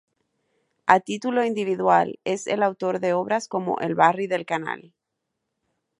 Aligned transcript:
A 0.93 0.97
título 0.99 1.45
individual, 1.45 2.19
es 2.25 2.47
el 2.47 2.63
autor 2.63 2.99
de 3.01 3.13
obras 3.13 3.47
como 3.47 3.77
"El 3.81 3.93
Barri 3.93 4.25
del 4.25 4.47
Canal. 4.47 4.95